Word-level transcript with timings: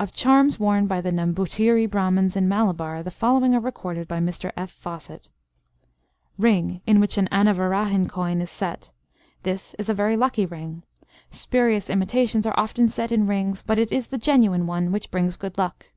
Of 0.00 0.14
charms 0.14 0.58
worn 0.58 0.86
by 0.86 1.02
the 1.02 1.12
Nambutiri 1.12 1.84
Brahmans 1.86 2.36
in 2.36 2.48
Malabar, 2.48 3.02
the 3.02 3.10
following 3.10 3.54
are 3.54 3.60
recorded 3.60 4.08
by 4.08 4.18
Mr 4.18 4.50
F. 4.56 4.72
Fawcett: 4.72 5.28
Ring, 6.38 6.80
in 6.86 7.00
which 7.00 7.18
an 7.18 7.28
anavarahan 7.30 8.08
coin 8.08 8.40
is 8.40 8.50
set. 8.50 8.92
This 9.42 9.74
is 9.74 9.90
a 9.90 9.92
very 9.94 10.16
lucky 10.16 10.46
ring. 10.46 10.84
Spurious 11.30 11.90
imitations 11.90 12.46
are 12.46 12.58
often 12.58 12.88
set 12.88 13.12
in 13.12 13.26
rings, 13.26 13.60
but 13.60 13.78
it 13.78 13.92
is 13.92 14.06
the 14.06 14.16
genuine 14.16 14.66
one 14.66 14.90
which 14.90 15.10
brings 15.10 15.36
good 15.36 15.58
luck. 15.58 15.88